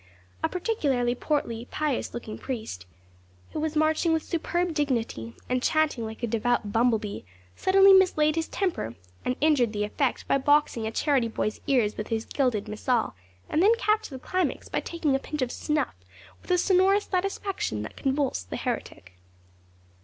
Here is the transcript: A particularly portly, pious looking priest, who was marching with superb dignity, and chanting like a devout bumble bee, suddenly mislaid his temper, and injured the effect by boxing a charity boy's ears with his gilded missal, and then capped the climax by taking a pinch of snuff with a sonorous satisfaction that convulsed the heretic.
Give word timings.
A 0.41 0.49
particularly 0.49 1.13
portly, 1.13 1.65
pious 1.69 2.11
looking 2.15 2.35
priest, 2.39 2.87
who 3.51 3.59
was 3.59 3.75
marching 3.75 4.13
with 4.13 4.23
superb 4.23 4.73
dignity, 4.73 5.35
and 5.47 5.61
chanting 5.61 6.05
like 6.07 6.23
a 6.23 6.25
devout 6.25 6.71
bumble 6.73 6.97
bee, 6.97 7.23
suddenly 7.55 7.93
mislaid 7.93 8.35
his 8.35 8.47
temper, 8.47 8.95
and 9.23 9.35
injured 9.41 9.73
the 9.73 9.83
effect 9.83 10.27
by 10.27 10.39
boxing 10.39 10.87
a 10.87 10.91
charity 10.91 11.27
boy's 11.27 11.61
ears 11.67 11.97
with 11.97 12.07
his 12.07 12.25
gilded 12.25 12.67
missal, 12.67 13.13
and 13.47 13.61
then 13.61 13.75
capped 13.75 14.09
the 14.09 14.17
climax 14.17 14.67
by 14.69 14.79
taking 14.79 15.13
a 15.13 15.19
pinch 15.19 15.43
of 15.43 15.51
snuff 15.51 15.93
with 16.41 16.49
a 16.49 16.57
sonorous 16.57 17.03
satisfaction 17.05 17.83
that 17.83 17.95
convulsed 17.95 18.49
the 18.49 18.57
heretic. 18.57 19.13